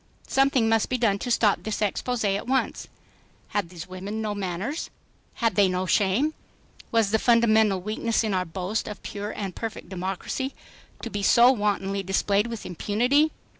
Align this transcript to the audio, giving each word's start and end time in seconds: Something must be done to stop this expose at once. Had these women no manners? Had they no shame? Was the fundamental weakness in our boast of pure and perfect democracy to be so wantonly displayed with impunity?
Something 0.27 0.67
must 0.67 0.89
be 0.89 0.97
done 0.97 1.19
to 1.19 1.29
stop 1.29 1.61
this 1.61 1.79
expose 1.79 2.23
at 2.23 2.47
once. 2.47 2.87
Had 3.49 3.69
these 3.69 3.87
women 3.87 4.19
no 4.19 4.33
manners? 4.33 4.89
Had 5.35 5.53
they 5.53 5.67
no 5.67 5.85
shame? 5.85 6.33
Was 6.91 7.11
the 7.11 7.19
fundamental 7.19 7.79
weakness 7.79 8.23
in 8.23 8.33
our 8.33 8.43
boast 8.43 8.87
of 8.87 9.03
pure 9.03 9.29
and 9.29 9.55
perfect 9.55 9.89
democracy 9.89 10.55
to 11.03 11.11
be 11.11 11.21
so 11.21 11.51
wantonly 11.51 12.01
displayed 12.01 12.47
with 12.47 12.65
impunity? 12.65 13.31